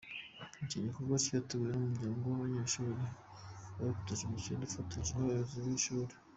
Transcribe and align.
Iki 0.63 0.77
gikorwa 0.85 1.15
cyateguwe 1.25 1.67
n’umuryango 1.73 2.23
w’abanyeshuri 2.25 2.91
barokotse 3.77 4.19
Jenoside 4.23 4.61
ufatanyije 4.63 5.13
n’ubuyobozi 5.13 5.57
bw’ishuri. 5.65 6.13